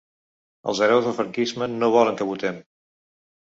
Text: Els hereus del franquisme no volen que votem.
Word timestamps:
Els 0.73 0.81
hereus 0.85 1.09
del 1.09 1.15
franquisme 1.19 1.69
no 1.75 1.93
volen 1.99 2.19
que 2.23 2.29
votem. 2.33 2.61